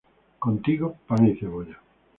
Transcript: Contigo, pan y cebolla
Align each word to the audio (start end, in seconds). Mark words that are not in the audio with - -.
Contigo, 0.39 0.95
pan 1.07 1.27
y 1.27 1.35
cebolla 1.35 1.79